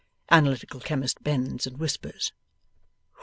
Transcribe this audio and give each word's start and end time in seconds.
Analytical 0.31 0.79
Chemist 0.79 1.21
bends 1.21 1.67
and 1.67 1.77
whispers. 1.77 2.33